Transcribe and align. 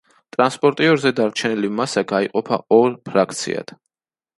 ტრანსპორტიორზე 0.35 1.11
დარჩენილი 1.21 1.71
მასა 1.83 2.05
გაიყოფა 2.15 2.63
ორ 2.83 3.01
ფრაქციად. 3.13 3.81